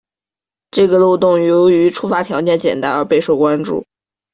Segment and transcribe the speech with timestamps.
[0.71, 3.85] 这个漏洞由于触发条件简单而备受关注。